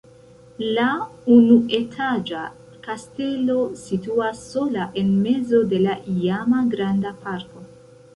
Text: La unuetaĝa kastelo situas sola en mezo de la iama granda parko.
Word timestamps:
La 0.75 0.85
unuetaĝa 1.33 2.39
kastelo 2.87 3.57
situas 3.81 4.41
sola 4.55 4.87
en 5.03 5.11
mezo 5.27 5.61
de 5.75 5.83
la 5.85 5.95
iama 6.15 6.63
granda 6.73 7.13
parko. 7.27 7.63